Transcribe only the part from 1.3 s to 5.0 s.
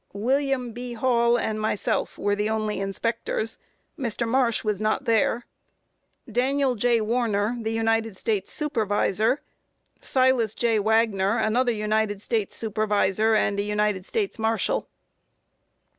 and myself were the only inspectors; Mr. Marsh was